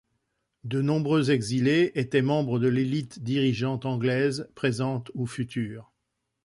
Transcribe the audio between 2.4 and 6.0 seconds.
de l'élite dirigeante anglaise présente ou future.